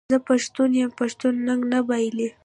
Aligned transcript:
زه 0.13 0.17
پښتون 0.29 0.69
یم 0.79 0.91
پښتون 0.99 1.33
ننګ 1.47 1.61
نه 1.71 1.79
بایلي. 1.87 2.27